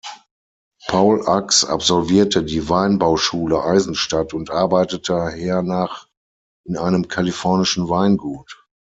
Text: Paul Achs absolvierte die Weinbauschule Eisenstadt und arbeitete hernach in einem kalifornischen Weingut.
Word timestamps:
Paul 0.89 1.27
Achs 1.29 1.63
absolvierte 1.63 2.43
die 2.43 2.67
Weinbauschule 2.67 3.61
Eisenstadt 3.63 4.33
und 4.33 4.49
arbeitete 4.49 5.29
hernach 5.29 6.07
in 6.65 6.75
einem 6.75 7.07
kalifornischen 7.07 7.87
Weingut. 7.87 8.65